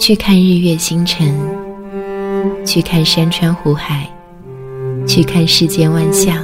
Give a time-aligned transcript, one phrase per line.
[0.00, 1.30] 去看日月星辰，
[2.64, 4.10] 去看山川湖海，
[5.06, 6.42] 去看世间万象，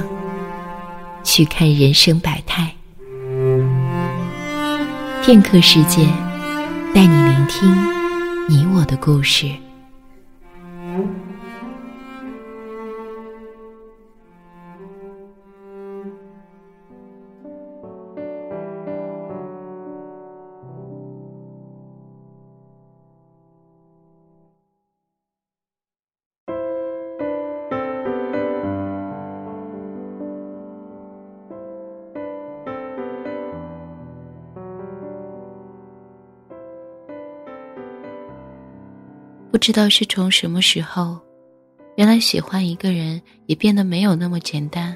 [1.23, 2.71] 去看人生百态。
[5.23, 6.07] 片刻时间，
[6.93, 7.67] 带你聆听
[8.47, 9.47] 你我的故事。
[39.57, 41.19] 不知道是从什么时候，
[41.95, 44.95] 原来喜欢一个人也变得没有那么简单。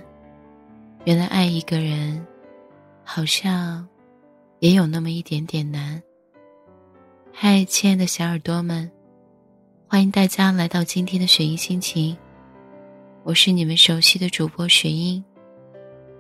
[1.04, 2.24] 原来爱一个人，
[3.04, 3.84] 好像
[4.60, 6.00] 也有那么一点点难。
[7.34, 8.90] 嗨，亲爱的小耳朵们，
[9.88, 12.16] 欢迎大家来到今天的雪音心情。
[13.24, 15.26] 我是你们熟悉的主播雪音，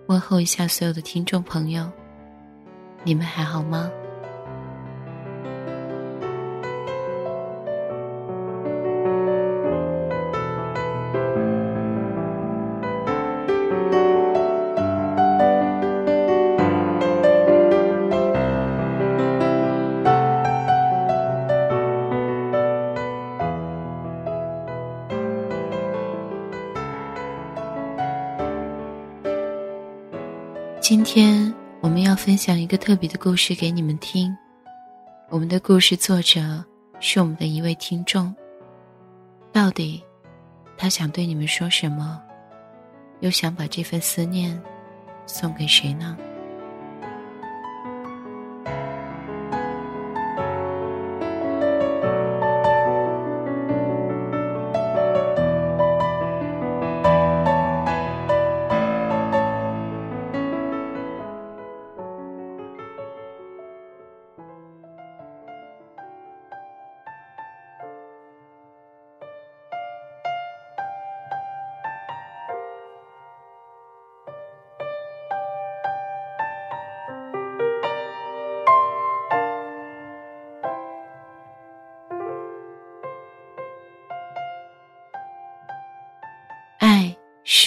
[0.08, 1.88] 问候一下所有的听众朋友，
[3.04, 3.92] 你们还好吗？
[32.92, 34.36] 特别的故事给你们听。
[35.30, 36.62] 我们的故事作者
[37.00, 38.36] 是我们的一位听众。
[39.50, 40.04] 到底
[40.76, 42.22] 他想对你们说什么？
[43.22, 44.62] 又想把这份思念
[45.26, 46.18] 送给谁呢？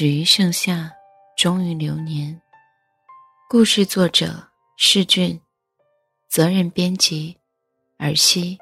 [0.04, 0.92] 始于盛夏，
[1.34, 2.38] 终于流年。
[3.48, 5.40] 故事作者：世俊，
[6.28, 7.38] 责任编辑：
[7.96, 8.58] 尔西。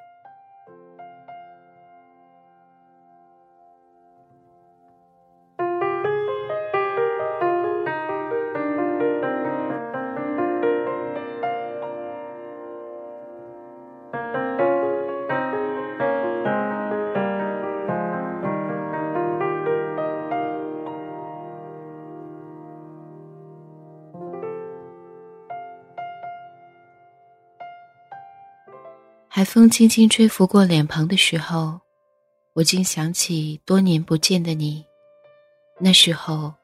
[29.42, 31.80] 海风轻轻吹拂过脸庞的时候，
[32.52, 34.86] 我竟想起多年不见的你。
[35.80, 36.54] 那时候，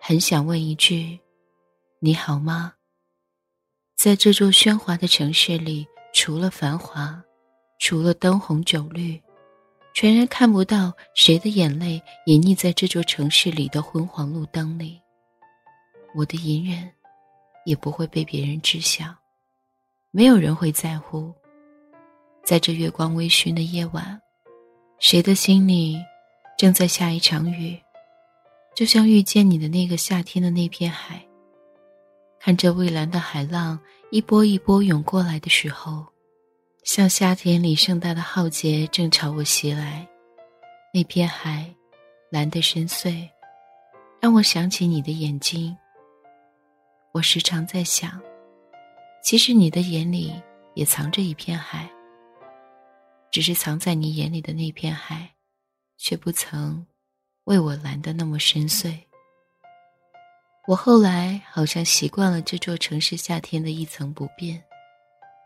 [0.00, 1.16] 很想问一句
[2.02, 2.74] ：“你好吗？”
[3.96, 7.22] 在这座喧哗的城市里，除了繁华，
[7.78, 9.22] 除了灯红酒绿，
[9.94, 15.00] 全然看不到谁的眼泪隐匿在这座城市里的昏黄路灯里。
[16.16, 16.90] 我的隐忍，
[17.64, 19.04] 也不会被别人知晓，
[20.10, 21.32] 没有人会在乎。
[22.48, 24.18] 在这月光微醺的夜晚，
[24.98, 26.02] 谁的心里
[26.56, 27.78] 正在下一场雨？
[28.74, 31.22] 就像遇见你的那个夏天的那片海，
[32.40, 33.78] 看着蔚蓝的海浪
[34.10, 36.06] 一波一波涌过来的时候，
[36.84, 40.08] 像夏天里盛大的浩劫正朝我袭来。
[40.94, 41.70] 那片海，
[42.30, 43.28] 蓝得深邃，
[44.22, 45.76] 让我想起你的眼睛。
[47.12, 48.18] 我时常在想，
[49.22, 50.32] 其实你的眼里
[50.72, 51.86] 也藏着一片海。
[53.30, 55.34] 只是藏在你眼里的那片海，
[55.96, 56.86] 却不曾
[57.44, 58.98] 为我蓝得那么深邃。
[60.66, 64.62] 我后来好像习惯了这座城市夏天的一层不变，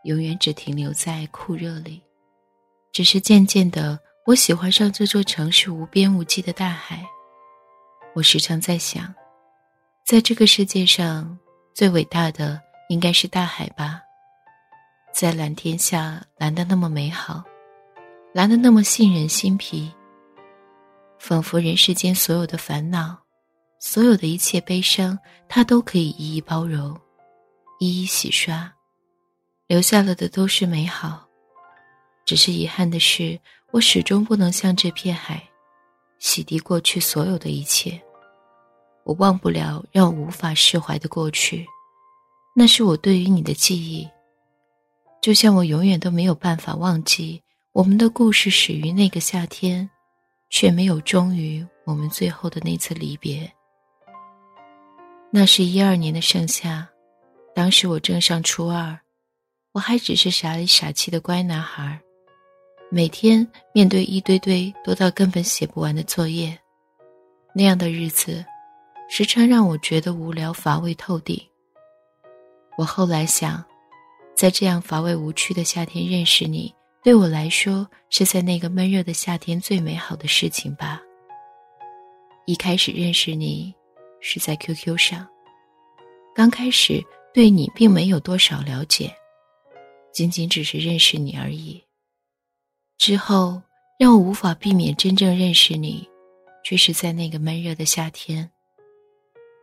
[0.03, 2.01] 永远只停留在酷热里。
[2.91, 7.05] 只是渐渐的，我喜欢上这座城市无边无际的大海。
[8.13, 9.13] 我时常在想，
[10.05, 11.39] 在这个世界上
[11.73, 14.01] 最伟大的应该是大海吧，
[15.13, 17.43] 在蓝天下蓝得那么美好。
[18.33, 19.91] 蓝得那么沁人心脾，
[21.19, 23.15] 仿佛人世间所有的烦恼，
[23.79, 25.15] 所有的一切悲伤，
[25.47, 26.99] 它都可以一一包容，
[27.79, 28.73] 一一洗刷，
[29.67, 31.27] 留下了的都是美好。
[32.25, 33.39] 只是遗憾的是，
[33.69, 35.47] 我始终不能像这片海，
[36.17, 38.01] 洗涤过去所有的一切。
[39.03, 41.67] 我忘不了让我无法释怀的过去，
[42.55, 44.09] 那是我对于你的记忆。
[45.21, 47.39] 就像我永远都没有办法忘记
[47.73, 49.89] 我们的故事始于那个夏天，
[50.51, 53.51] 却没有终于我们最后的那次离别。
[55.31, 56.87] 那是一二年的盛夏，
[57.55, 58.95] 当时我正上初二，
[59.71, 61.99] 我还只是傻里傻气的乖男孩，
[62.91, 66.55] 每天面对一堆堆多到根本写不完的作业，
[67.55, 68.45] 那样的日子，
[69.09, 71.41] 时常让我觉得无聊乏味透顶。
[72.77, 73.65] 我后来想。
[74.35, 81.01] 在这样乏味无趣的夏天认识你，对我来说是在那个闷热的夏天最美好的事情吧。
[82.45, 83.75] 一开始认识你
[84.21, 85.27] 是在 QQ 上，
[86.33, 87.03] 刚开始
[87.33, 89.13] 对你并没有多少了解，
[90.13, 91.83] 仅仅只是认识你而已。
[92.97, 93.61] 之后
[93.99, 96.07] 让我无法避免真正认识你，
[96.63, 98.49] 却是在那个闷热的夏天。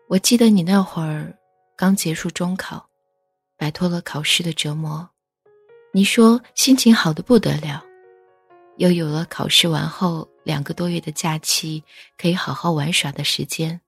[0.08, 1.34] 我记得你那会儿
[1.74, 2.86] 刚结束中考。
[3.56, 5.06] 摆脱了考试的折磨，
[5.92, 7.82] 你说心情好的不得了，
[8.76, 11.82] 又有了考试完后两个多月的假期，
[12.16, 13.80] 可以好好玩耍的时间。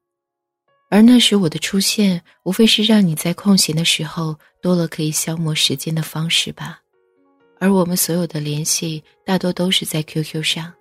[0.91, 6.81] 而那时我的出现，无非是让你在空闲的时候多了可以消磨时间的方式吧。
[7.61, 10.73] 而我们所有的联系，大多都是在 QQ 上。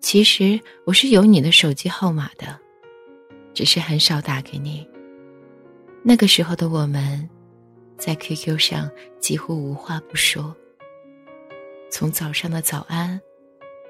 [0.00, 2.58] 其实我是有你的手机号码的，
[3.54, 4.84] 只是很少打给你。
[6.02, 7.30] 那个时候的我们。
[8.04, 8.90] 在 QQ 上
[9.20, 10.52] 几乎无话不说。
[11.88, 13.20] 从早上的早安，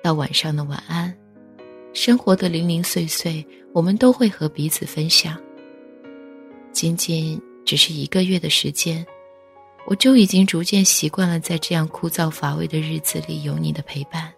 [0.03, 1.17] 到晚上的晚安，
[1.95, 3.43] 生活的零零碎碎，
[3.73, 5.41] 我们都会和彼此分享。
[6.73, 9.03] 仅仅只是一个月的时间，
[9.87, 14.31] 我就已经逐渐习惯了在这样枯燥乏味的日子里有你的陪伴。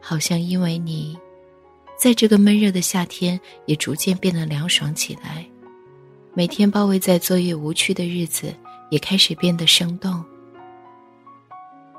[0.00, 1.18] 好像因为你，
[1.98, 5.44] 在这个闷热的夏天也逐渐变得凉爽起来。
[6.32, 8.54] 每天包围在作业无趣的日子，
[8.88, 10.24] 也开始变得生动。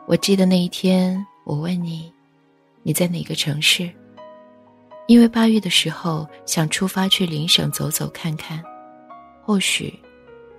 [0.08, 2.10] 我记得那一天，我问你，
[2.82, 3.92] 你在哪个城市？
[5.08, 8.64] 因为八月的时候想出发去邻省走走看看，
[9.44, 9.94] 或许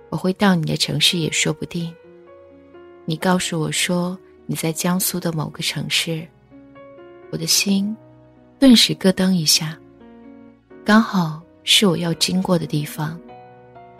[0.09, 1.91] 我会到你的城市也说不定。
[3.05, 4.15] 你告诉我说
[4.45, 6.25] 你在江苏的某个城市，
[7.31, 7.95] 我的心
[8.59, 9.75] 顿时咯噔一下，
[10.85, 13.19] 刚好是我要经过的地方。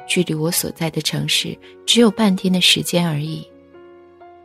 [0.07, 3.47] 距离我所在的城市只有半天的时间而已，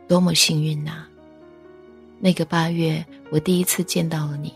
[0.07, 1.03] 多么幸运呐！
[2.19, 4.53] 那个八月，我第一次见到了你，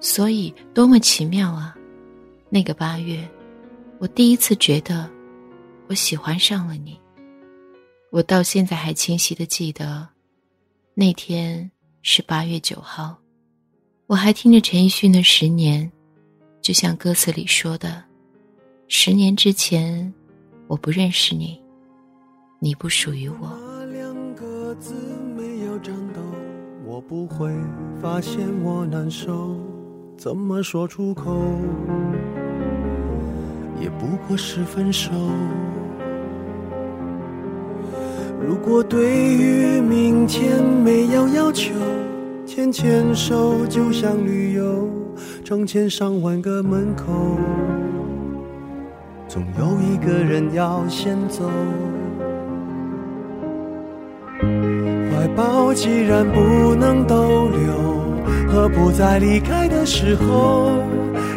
[0.00, 1.76] 所以多么奇妙啊！
[2.50, 3.26] 那个八月，
[3.98, 5.08] 我第一次觉得
[5.88, 6.98] 我喜欢上了你。
[8.10, 10.08] 我到现在还清晰的记得，
[10.94, 11.70] 那天
[12.02, 13.18] 是八月九号，
[14.06, 15.84] 我还听着陈奕迅的《十年》，
[16.62, 18.07] 就像歌词里说的。
[18.90, 20.14] 十年之前，
[20.66, 21.60] 我不认识你，
[22.58, 23.36] 你不属于我。
[23.60, 24.94] 那两个字
[25.36, 26.22] 没有颤抖，
[26.86, 27.52] 我不会
[28.00, 29.54] 发现我难受，
[30.16, 31.38] 怎么说出口？
[33.78, 35.10] 也不过是分手。
[38.40, 41.74] 如果对于明天没有要求，
[42.46, 44.88] 牵牵手就像旅游，
[45.44, 47.38] 成千上万个门口。
[49.28, 51.44] 总有一个人要先走，
[54.40, 57.74] 怀抱既然不能逗留，
[58.50, 60.70] 何不在离开的时候，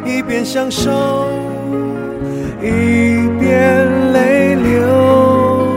[0.05, 0.89] 一边享受，
[2.61, 5.67] 一边泪流。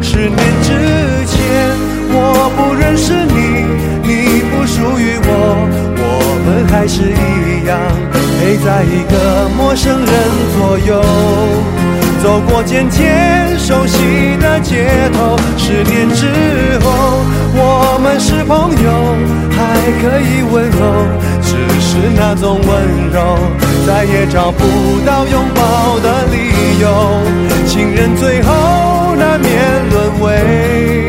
[0.00, 0.70] 十年之
[1.26, 1.74] 前，
[2.08, 3.66] 我不认识你，
[4.06, 5.97] 你不属于我，
[6.48, 7.78] 们还是一样。
[8.40, 10.08] 陪在一个陌生人
[10.56, 11.02] 左右，
[12.22, 15.36] 走过渐渐熟悉的街头。
[15.58, 17.22] 十年之后，
[17.54, 19.16] 我们是朋友，
[19.52, 19.58] 还
[20.00, 20.80] 可以问候，
[21.42, 22.68] 只是那种温
[23.12, 23.38] 柔，
[23.86, 24.64] 再也找不
[25.04, 27.20] 到拥抱的理由。
[27.66, 29.50] 情人最后难免
[29.90, 31.07] 沦为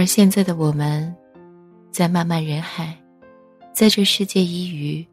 [0.00, 1.14] 而现在的我们，
[1.90, 2.98] 在漫漫人海，
[3.70, 5.06] 在这世界一隅，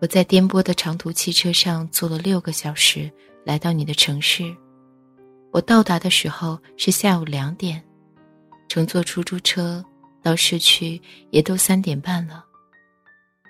[0.00, 3.10] 我在颠簸的长途汽车上坐了六个小时，
[3.44, 4.56] 来到你的城市。
[5.50, 7.82] 我到达的时候是下午两点，
[8.68, 9.84] 乘坐出租车
[10.22, 12.44] 到市区也都三点半了。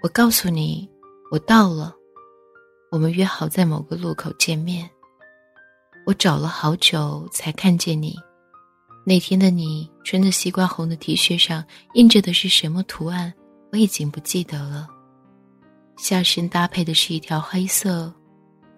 [0.02, 0.88] 我告诉你，
[1.30, 1.94] 我到了，
[2.90, 4.88] 我们约好在某个路口见面。
[6.06, 8.16] 我找了好久才看见你。
[9.08, 13.32] 那天的你穿着西瓜红的 T 恤，上印着的是什么图案？
[13.70, 14.88] 我已经不记得了。
[15.96, 18.12] 下身搭配的是一条黑色，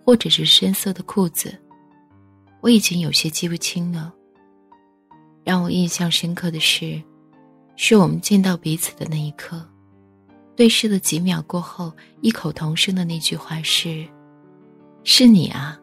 [0.05, 1.59] 或者是深色的裤子，
[2.61, 4.13] 我已经有些记不清了。
[5.45, 7.03] 让我印象深刻的是，
[7.75, 9.67] 是我们见到彼此的那一刻，
[10.55, 14.07] 对视了几秒过后，异口同声的那句话是
[15.05, 15.81] ：“是你啊。”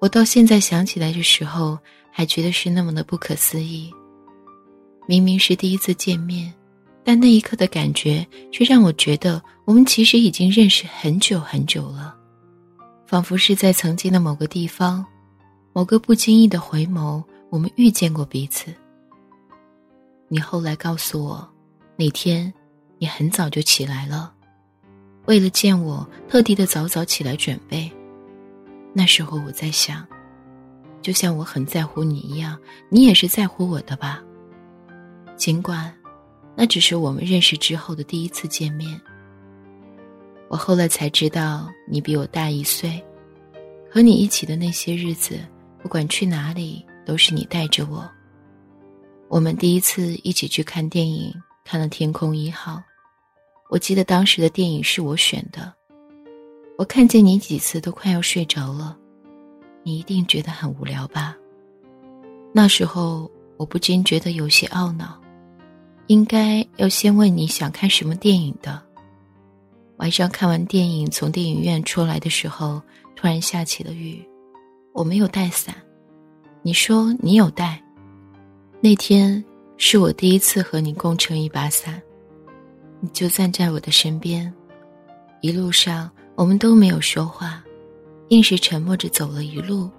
[0.00, 1.78] 我到现在想起来的时候。
[2.12, 3.92] 还觉得是那么的不可思议。
[5.08, 6.52] 明明是第一次见面，
[7.02, 12.14] 但那一刻的感觉却让我觉得我们其实已经认识很久很久了，
[13.06, 15.04] 仿佛是在曾经的某个地方，
[15.72, 18.72] 某个不经意的回眸，我们遇见过彼此。
[20.28, 21.48] 你后来告诉我，
[21.96, 22.52] 那天
[22.98, 24.32] 你很早就起来了，
[25.26, 27.90] 为了见我，特地的早早起来准备。
[28.94, 30.06] 那时候我在想。
[31.02, 32.56] 就像我很在乎你一样，
[32.88, 34.22] 你也是在乎我的吧？
[35.36, 35.92] 尽管，
[36.56, 39.00] 那只是我们认识之后的第一次见面。
[40.48, 43.02] 我后来才知道，你比我大一岁，
[43.90, 45.40] 和你一起的那些日子，
[45.82, 48.08] 不管去哪里，都是你带着我。
[49.28, 52.74] 我们第一次一起去看电影，看了《天空一号》，
[53.70, 55.72] 我记得当时的电影是我选的。
[56.78, 58.96] 我看见你几次都快要睡着了。
[59.82, 61.36] 你一定觉得很无聊吧？
[62.52, 65.20] 那时候我不禁觉得有些懊恼，
[66.06, 68.82] 应该要先问你想看什么电影的。
[69.96, 72.82] 晚上看完电影，从电影院出来的时候，
[73.14, 74.22] 突然下起了雨，
[74.92, 75.74] 我没有带伞。
[76.62, 77.82] 你说你有带。
[78.80, 79.42] 那天
[79.76, 82.02] 是我第一次和你共撑一把伞，
[83.00, 84.52] 你就站在我的身边，
[85.40, 87.62] 一路上我们都没有说话。
[88.32, 89.90] 硬是沉默着走了一路，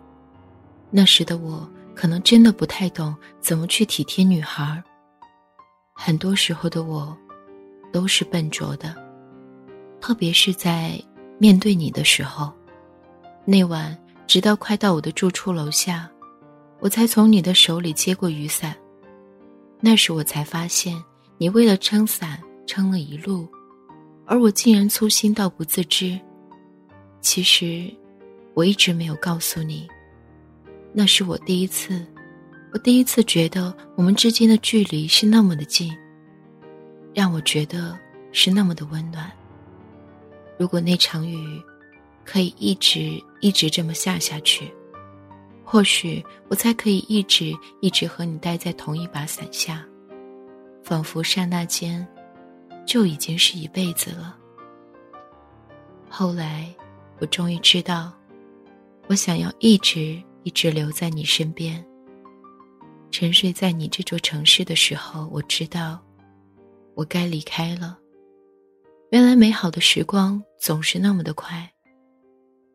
[0.89, 4.83] 那时的我可能真的不太懂怎么去体贴女孩。
[5.93, 7.15] 很多时候的我，
[7.91, 8.95] 都是笨拙的，
[10.01, 10.99] 特别是在
[11.37, 12.51] 面对你的时候。
[13.45, 16.09] 那晚，直到快到我的住处楼下，
[16.79, 18.75] 我才从你的手里接过雨伞。
[19.79, 20.99] 那时我才发现，
[21.37, 23.47] 你为了撑伞撑了一路，
[24.25, 26.19] 而我竟然粗心到不自知。
[27.21, 27.95] 其实。
[28.55, 29.87] 我一直没有告诉你，
[30.93, 32.05] 那是我第一次，
[32.71, 35.91] 我第一次觉得我们之间的距离是那么的近，
[37.15, 37.97] 让我觉得
[38.31, 39.31] 是那么的温暖。
[40.55, 41.59] 如果那场雨
[42.23, 44.71] 可以一直一直这么下下去，
[45.63, 49.83] 或许我才可以一直一直和你待在同一把伞下，
[50.83, 52.05] 仿佛刹那间
[52.85, 54.37] 就已经是一辈子了。
[56.07, 56.71] 后来，
[57.17, 58.13] 我终于知道。
[59.07, 61.83] 我想要一直一直留在你身边。
[63.11, 66.01] 沉睡在你这座城市的时候，我知道，
[66.95, 67.99] 我该离开了。
[69.11, 71.71] 原来美好的时光总是那么的快，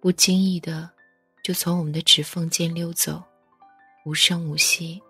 [0.01, 0.89] 不经意的
[1.43, 3.21] 就从我们的指缝间溜走，
[4.05, 5.03] 无声无息。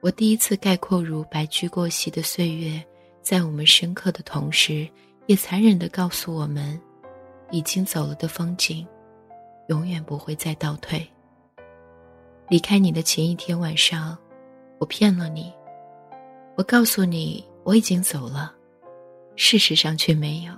[0.00, 2.80] 我第一次概括如白驹过隙的岁月，
[3.22, 4.88] 在我们深刻的同时，
[5.26, 6.80] 也残忍的告诉我们，
[7.50, 8.86] 已经走了的风景。
[9.70, 11.08] 永远不会再倒退。
[12.48, 14.18] 离开你的前一天晚上，
[14.80, 15.52] 我骗了你，
[16.56, 18.52] 我告诉你我已经走了，
[19.36, 20.52] 事实上却没有。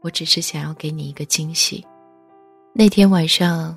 [0.00, 1.84] 我只是想要给你一个惊喜。
[2.72, 3.76] 那天晚上，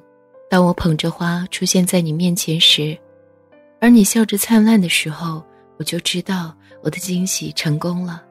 [0.52, 2.96] 当我捧着花出现在你面前时，
[3.82, 5.44] 而你笑着灿烂的时候，
[5.80, 8.24] 我就知道我的惊喜成功了。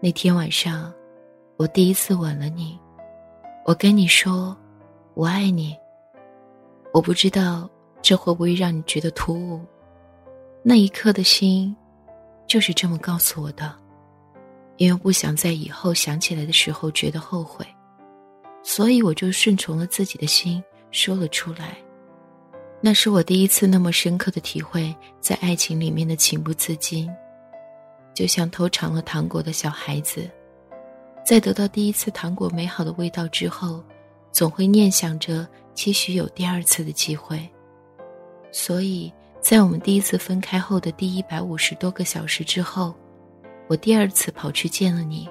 [0.00, 0.90] 那天晚上，
[1.58, 2.78] 我第一次吻了你，
[3.66, 4.56] 我跟你说。
[5.14, 5.76] 我爱你。
[6.92, 7.70] 我不知道
[8.02, 9.60] 这会不会让你觉得突兀，
[10.62, 11.74] 那一刻的心，
[12.46, 13.74] 就是这么告诉我的。
[14.76, 17.66] 因为不想在以后想起来的时候觉得后悔，
[18.62, 21.76] 所以我就顺从了自己的心说了出来。
[22.80, 27.10] 那是我第一次那么深刻的体会，在爱情里面的情不自禁，
[28.14, 30.30] 就像偷尝了糖果的小孩子，
[31.26, 33.84] 在得到第一次糖果美好的味道之后。
[34.32, 37.48] 总会念想着，期许有第二次的机会，
[38.52, 42.94] 所以在我们第一次分开后的第一百五十多个小时之后，
[43.68, 45.28] 我第二次跑去见了你。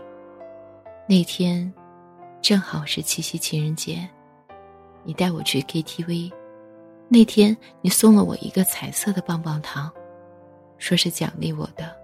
[1.07, 1.71] 那天，
[2.41, 4.07] 正好是七夕情人节，
[5.03, 6.31] 你带我去 KTV。
[7.07, 9.91] 那天你送了我一个彩色的棒棒糖，
[10.77, 11.95] 说是奖励我的，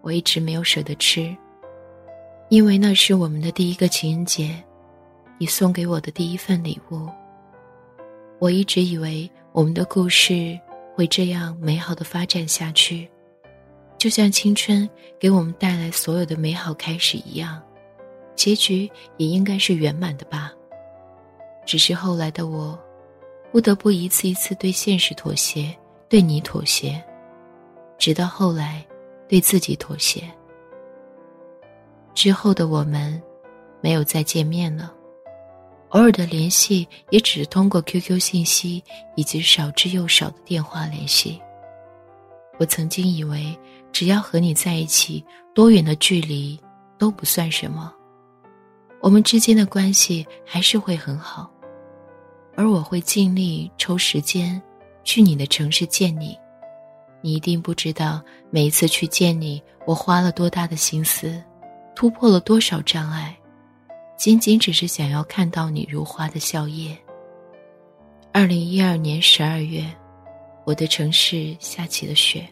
[0.00, 1.36] 我一直没有舍得吃，
[2.48, 4.62] 因为那是我们的第一个情人节，
[5.42, 7.08] 你送给我的第一份礼物。
[8.38, 10.56] 我一直以为我们的故事
[10.94, 13.10] 会这样美好的发展下去，
[13.98, 17.60] 就像青春给我们带来所有的美好开始一样。
[18.36, 20.52] 结局也应该是圆满的吧。
[21.66, 22.78] 只是后来的我，
[23.50, 25.76] 不得不一次一次对现实妥协，
[26.08, 27.02] 对你妥协，
[27.98, 28.86] 直到后来，
[29.26, 30.22] 对自己妥协。
[32.14, 33.20] 之后的我们，
[33.80, 34.94] 没有再见面了，
[35.92, 38.82] 偶尔的联系也只是通过 QQ 信息
[39.14, 41.40] 以及少之又少的电话联系。
[42.58, 43.54] 我曾经以为，
[43.92, 45.22] 只要和你在一起，
[45.54, 46.58] 多远的距离
[46.96, 47.92] 都不算什么。
[49.02, 51.50] 我们之间的关系还是会很好，
[52.56, 54.60] 而我会尽力抽时间
[55.04, 56.34] 去你的城市见你。
[57.20, 61.42] 你一定不知道，每一次去见你，我花了多大的心思，
[61.94, 63.36] 突破了多少障碍，
[64.22, 66.96] 仅仅只是想要看到你如花的笑靥。
[68.32, 69.84] 二零一二年十二月，
[70.64, 72.48] 我的城市下起了雪，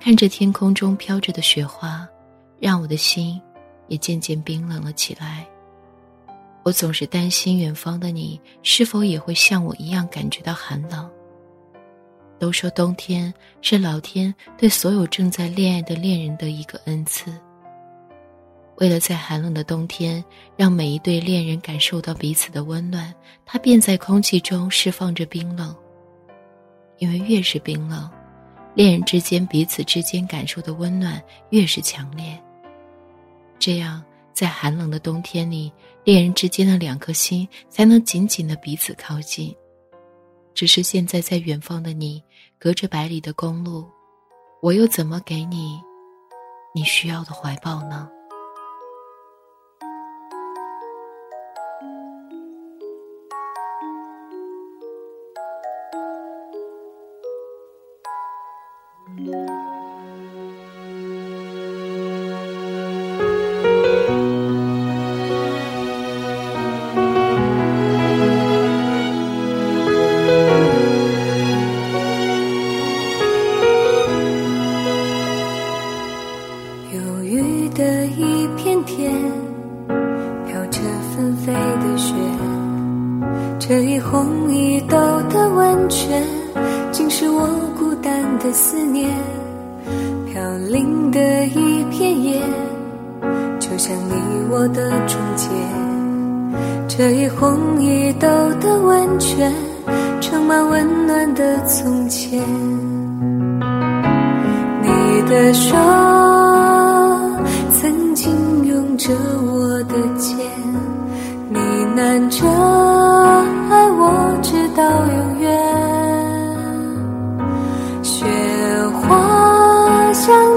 [0.00, 2.08] 看着天空中飘着的雪花，
[2.60, 3.42] 让我的心。
[3.88, 5.44] 也渐渐冰冷了起来。
[6.62, 11.10] 我总是担心远方的你是否也会像我一样感觉到寒冷。
[12.38, 17.32] 都说冬天是老天对所有正在恋爱的恋人的一个恩赐。
[18.76, 20.24] 为了在寒冷的冬天
[20.56, 25.76] 让每一对恋人感受到彼此的温暖，他便在空气中释放着冰冷。
[26.98, 28.10] 因为越是冰冷，
[28.74, 32.38] 恋人之间彼此之间感受的温暖越是强烈。
[33.58, 34.02] 这样，
[34.32, 35.70] 在寒冷的冬天里，
[36.04, 39.54] 恋人之间的两颗心才能紧紧的彼此靠近。
[40.54, 42.22] 只是现在在远方的你，
[42.58, 43.86] 隔着百里的公路，
[44.62, 45.80] 我又怎么给你
[46.74, 48.08] 你需要的怀抱呢？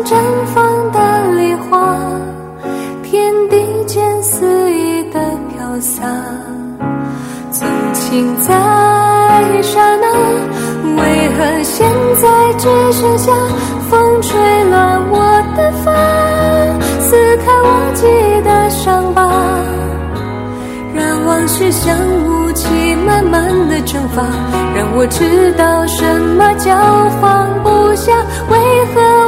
[0.05, 0.15] 绽
[0.53, 1.95] 放的梨花，
[3.03, 6.03] 天地间肆意的飘洒。
[7.51, 8.53] 从情在
[9.53, 10.07] 一刹那，
[10.97, 11.89] 为何现
[12.21, 13.31] 在只剩下
[13.89, 15.91] 风吹乱我的发，
[16.99, 18.05] 撕开我记
[18.43, 19.21] 的伤疤，
[20.93, 22.33] 让往事像雾。
[22.53, 22.69] 气
[23.03, 24.21] 慢慢的蒸发，
[24.75, 26.05] 让我知道什
[26.37, 26.69] 么叫
[27.19, 28.11] 放不下。
[28.47, 29.22] 为何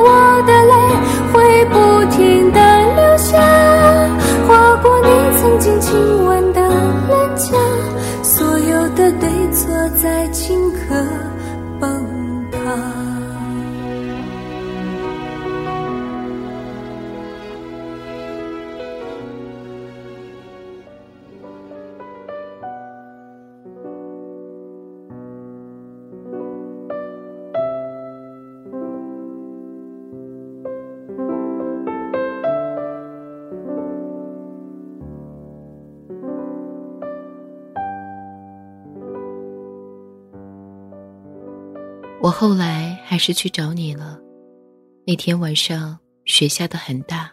[42.25, 44.19] 我后来还是去找你了。
[45.05, 47.31] 那天晚上雪下得很大，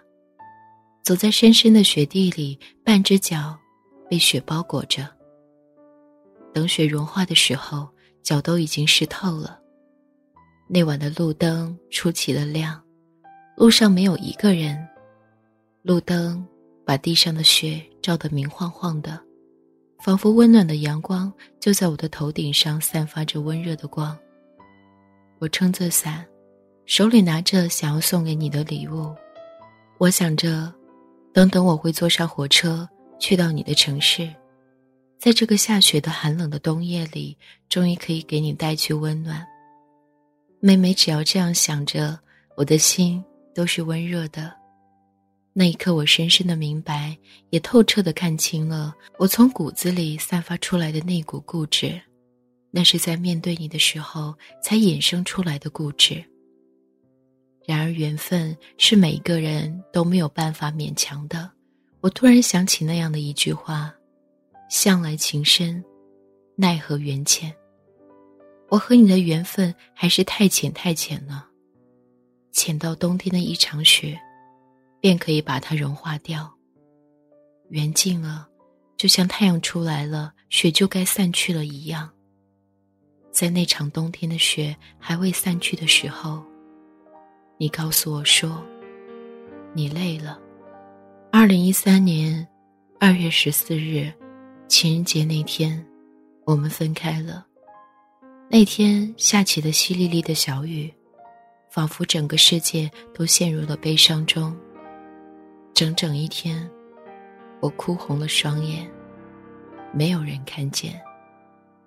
[1.03, 3.59] 走在深深的雪地里，半只脚
[4.11, 5.09] 被雪包裹着。
[6.53, 7.89] 等雪融化的时候，
[8.23, 9.59] 脚都已经湿透了。
[10.69, 12.79] 那晚的路灯出奇的亮，
[13.57, 14.77] 路上没有一个人。
[15.81, 16.47] 路灯
[16.85, 19.19] 把地上的雪照得明晃晃的，
[20.05, 24.15] 仿佛温暖的阳光就在我的头顶上散发着温热的光。
[25.43, 26.25] 我撑着伞，
[26.87, 29.13] 手里拿着想要送给你的礼物。
[29.99, 30.73] 我想着，
[31.35, 34.33] 等等我会坐上火车去到你的城市，
[35.19, 37.37] 在这个下雪的寒冷的冬夜里，
[37.69, 39.45] 终于可以给你带去温暖。
[40.61, 42.17] 妹妹，只要这样想着，
[42.57, 43.21] 我的心
[43.53, 44.55] 都是温热的。
[45.53, 47.19] 那一刻，我深深的明白，
[47.51, 52.01] 也透彻的看清了我从骨子里散发出来的那股固执，
[52.75, 56.25] 那是在面对你的时候才衍生出来的固执。
[57.65, 61.49] 然而，缘分是每一个人都没有办法勉强的。
[62.01, 63.95] 我突然想起那样的一句话
[64.69, 65.85] ：“向来情深，
[66.57, 67.55] 奈何缘浅。”
[68.69, 71.47] 我和你的缘分还是太浅太浅了，
[72.53, 74.19] 浅到冬天的一场雪，
[74.99, 76.51] 便可以把它融化掉。
[77.69, 78.49] 缘尽了，
[78.97, 82.11] 就像太阳出来了，雪就该散去了一样。
[83.33, 86.43] 在那场冬天的雪还未散去的时候，
[87.57, 88.63] 你告诉我说，
[89.73, 90.39] 你累了。
[91.33, 92.47] 二零一三年
[93.01, 94.13] 二月十四日，
[94.69, 95.83] 情人节那天，
[96.45, 97.47] 我们分开了。
[98.51, 100.93] 那天下起了淅沥沥的小雨，
[101.71, 104.55] 仿佛整个世界都陷入了悲伤中。
[105.73, 106.71] 整整一天，
[107.61, 108.87] 我哭红了双眼，
[109.91, 111.01] 没有人看见，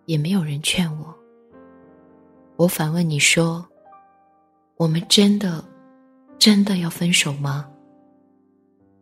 [0.06, 1.16] 也没有人劝我。
[2.58, 3.68] 我反问你说
[4.78, 5.64] ：“我们真的，
[6.40, 7.70] 真的要分手吗？”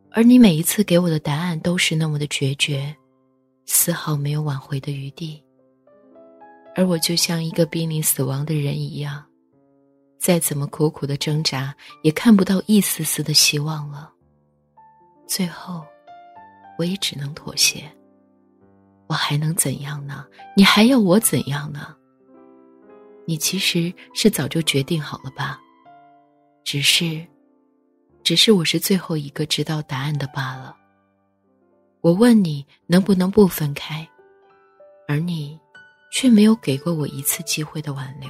[0.09, 2.95] 而你每一次给我的答案都是那么的决绝，
[3.65, 5.43] 丝毫没有挽回的余地。
[6.75, 9.23] 而我就像一个濒临死亡的人一样，
[10.19, 14.11] 再怎么苦苦的挣扎，也看不到一丝丝的希望了。
[15.27, 15.83] 最后，
[16.79, 17.83] 我也只能妥协。
[19.05, 20.25] 我还能怎样呢？
[20.55, 21.95] 你还要我怎样呢？
[23.25, 25.59] 你其实是早就决定好了吧？
[26.63, 27.25] 只是，
[28.23, 30.75] 只是我是最后一个知道答案的罢了。
[32.01, 34.07] 我问你能不能不分开，
[35.07, 35.59] 而你。
[36.15, 38.29] 却没有给过我一次机会的挽留。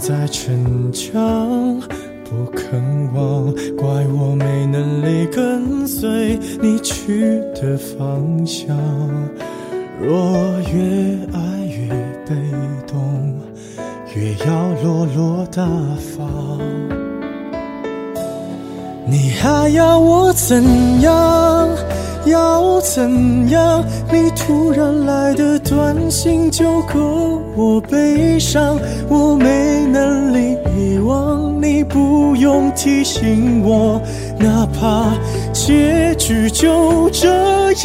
[0.00, 1.78] 在逞强，
[2.24, 2.82] 不肯
[3.12, 8.74] 忘，怪我没能力跟随你去的方向。
[10.00, 10.16] 若
[10.72, 11.86] 越爱越
[12.26, 12.34] 被
[12.86, 13.34] 动，
[14.14, 15.62] 越要落落大
[16.16, 16.58] 方。
[19.06, 20.64] 你还要我怎
[21.02, 21.68] 样？
[22.24, 23.84] 要怎样？
[24.10, 28.76] 你突然来的短信就够我悲伤，
[29.08, 34.02] 我没能力遗忘，你不用提醒我，
[34.40, 35.12] 哪怕
[35.52, 37.28] 结局就这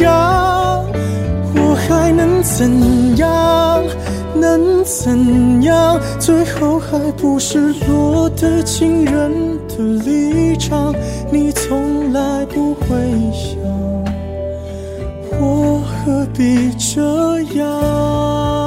[0.02, 0.84] 样。
[1.54, 3.80] 我还能怎样？
[4.34, 6.00] 能怎样？
[6.18, 9.30] 最后还不是落得情人
[9.68, 10.92] 的立场？
[11.30, 12.88] 你从来不会
[13.32, 13.56] 想，
[15.40, 15.75] 我
[16.06, 17.02] 何必这
[17.58, 18.65] 样？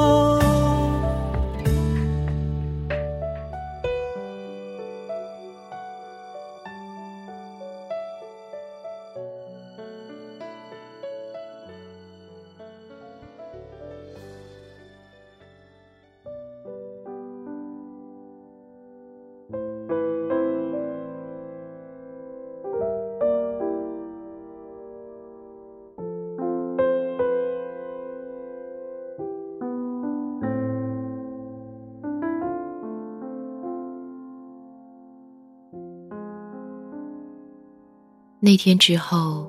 [38.50, 39.48] 那天之后，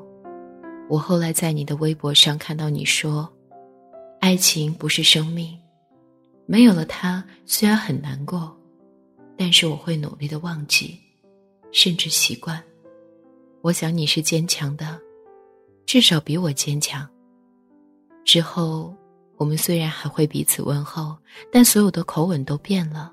[0.87, 3.27] 我后来在你的微博上看到你说
[4.21, 5.57] ：“爱情不是生命，
[6.45, 8.55] 没有了它，虽然很难过，
[9.35, 10.99] 但是我会努力的忘记，
[11.71, 12.63] 甚至习惯。”
[13.63, 15.01] 我想你是坚强的，
[15.87, 17.09] 至少比我坚强。
[18.23, 18.95] 之后，
[19.35, 21.17] 我们虽然还会彼此问候，
[21.51, 23.11] 但所有的口吻都变了。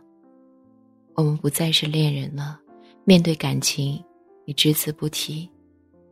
[1.14, 2.60] 我们不再是恋人了，
[3.06, 4.04] 面对感情，
[4.44, 5.50] 你只字不提。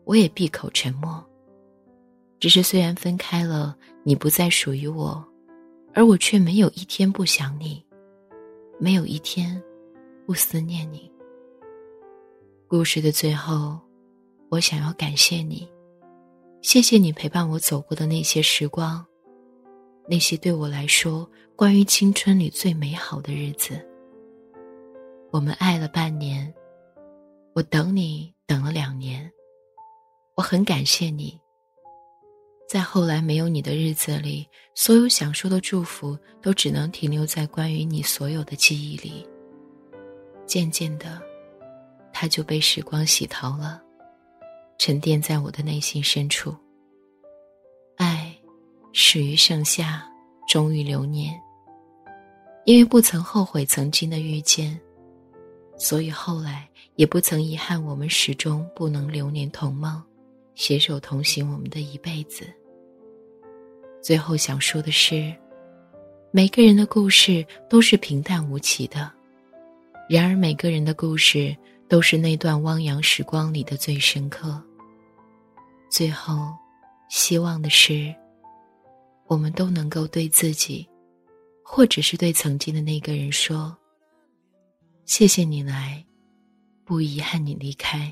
[0.07, 1.23] 我也闭口沉默。
[2.39, 5.23] 只是虽然分开了，你不再属于我，
[5.93, 7.85] 而我却没有一天不想你，
[8.79, 9.61] 没有一天
[10.25, 11.11] 不思念你。
[12.69, 13.81] 故事的最后，
[14.49, 15.69] 我想要感谢你，
[16.63, 19.05] 谢谢你陪伴我走过的那些时光，
[20.09, 23.85] 那些对我来说关于青春里最美好的日子。
[25.33, 26.55] 我们爱了半年，
[27.55, 29.29] 我等你等了两年。
[30.37, 31.41] 我很感谢你，
[32.69, 39.27] 在后来没有你的日子里，所有想说的祝福都只能停留在关于你所有的记忆里。
[40.45, 41.23] 渐渐的，
[42.13, 43.83] 它就被时光洗淘了，
[44.77, 46.55] 沉淀在我的内心深处。
[47.97, 48.37] 爱，
[48.93, 50.07] 始于盛夏，
[50.47, 51.35] 终于流年。
[52.67, 54.79] 因为不曾后悔曾经的遇见，
[55.79, 60.03] 所以后来也不曾遗憾我们始终不能流年同梦。
[60.57, 62.45] 携手同行，我们的一辈子。
[64.03, 65.33] 最后想说的是，
[66.31, 69.13] 每个人的故事都是平淡无奇的，
[70.09, 71.55] 然而每个人的故事
[71.89, 74.61] 都是那段汪洋时光里的最深刻。
[75.91, 76.55] 最后，
[77.11, 78.15] 希望的是，
[79.27, 80.89] 我们都能够对自己，
[81.63, 83.77] 或者是对曾经的那个人说
[85.05, 86.03] ：“谢谢你来，
[86.85, 88.11] 不遗憾你离开。”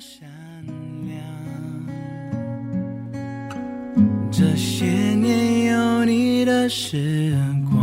[0.00, 0.26] 善
[1.06, 1.20] 良，
[4.30, 7.36] 这些年有你的时
[7.70, 7.78] 光，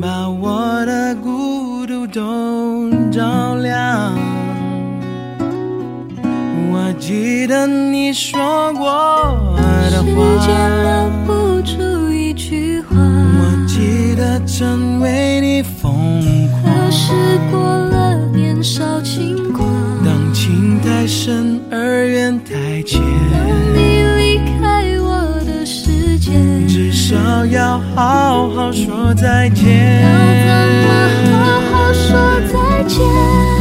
[0.00, 4.14] 把我的孤独都照亮。
[6.70, 8.86] 我记得你说过
[9.90, 12.94] 的话，时间留不住一句话。
[12.96, 16.62] 我记得曾为你疯狂，
[18.66, 19.64] 少轻狂，
[20.04, 23.00] 当情太深而缘太浅，
[23.32, 26.32] 当你离开我的世界，
[26.66, 27.14] 至少
[27.46, 30.02] 要好好说再见。
[30.02, 30.58] 要
[31.22, 31.36] 怎么
[31.70, 32.10] 好好说
[32.52, 33.55] 再见？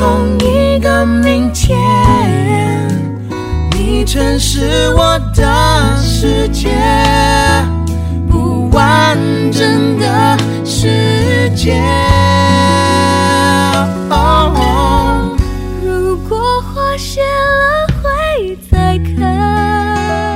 [0.00, 1.78] 同一个明天，
[3.72, 6.70] 你曾是我的世界，
[8.26, 9.18] 不完
[9.52, 11.78] 整的世界。
[15.84, 20.34] 如果花谢了会再开，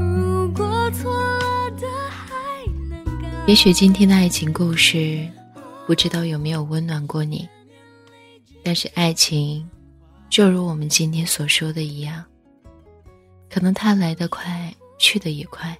[0.00, 3.28] 如果错了的还能改。
[3.46, 5.18] 也许今天的爱情故事。
[5.86, 7.48] 不知道有没有温暖过你，
[8.68, 9.66] 但是爱情，
[10.28, 12.22] 就如我们今天所说的一样，
[13.48, 15.74] 可能它来得快，去的也快。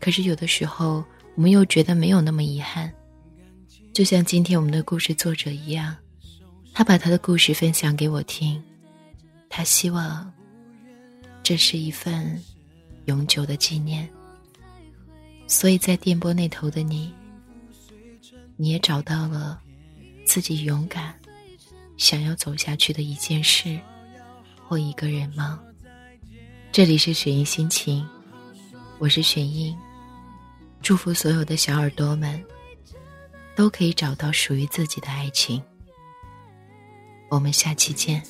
[0.00, 2.90] 可是有的时候，我们又觉得没有那么遗憾。
[3.92, 5.94] 就像今天我们的故事作者一样，
[6.72, 8.62] 他把他的故事分享给我听，
[9.50, 10.32] 他希望
[11.42, 12.42] 这是一份
[13.04, 14.08] 永久的纪念。
[15.46, 17.12] 所以在电波那头的你。
[18.56, 19.60] 你也找到了
[20.24, 21.14] 自己勇敢
[21.96, 23.78] 想要走下去的一件事
[24.66, 25.60] 或一个人吗？
[26.72, 28.04] 这里是雪音心情，
[28.98, 29.76] 我是雪音，
[30.82, 32.42] 祝福所有的小耳朵们
[33.54, 35.62] 都可以找到属于自己的爱情。
[37.30, 38.22] 我们下期见。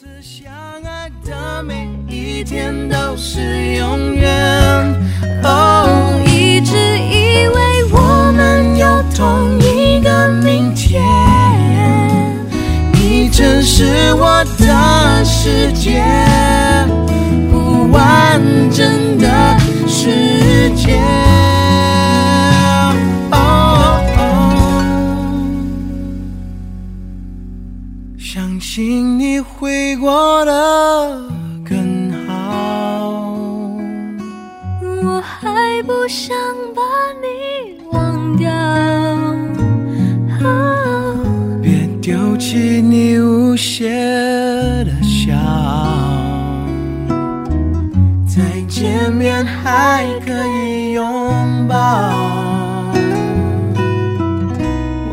[6.26, 9.84] 一直以为我们有同一。
[10.04, 11.02] 个明天，
[13.06, 16.02] 你曾是我的世界，
[17.52, 18.40] 不完
[18.70, 19.28] 整的
[19.86, 20.98] 世界。
[28.18, 31.28] 相信你会过得
[31.68, 33.10] 更好，
[34.80, 36.34] 我还不想
[36.74, 36.80] 把
[37.20, 37.26] 你
[42.04, 45.34] 丢弃你无邪的笑，
[48.26, 52.12] 再见面还可以拥抱。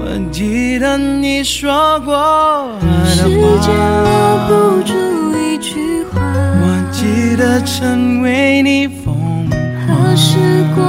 [0.02, 3.30] 我记得你说过时的
[3.62, 4.94] 间留话，不住
[5.40, 9.50] 一句话，我记得曾为你风
[9.88, 10.38] 何时
[10.76, 10.84] 过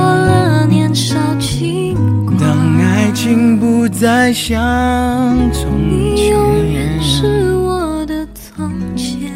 [3.22, 4.58] 经不再像
[5.52, 9.30] 从前你永远，是我的从前。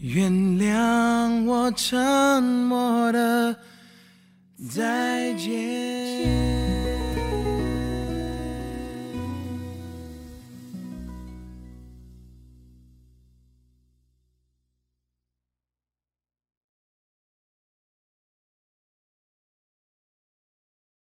[0.00, 3.52] 原谅我沉默的
[4.70, 6.41] 再见。